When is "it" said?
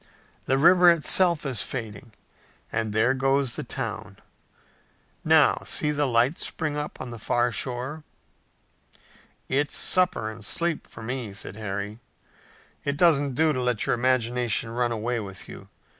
12.83-12.97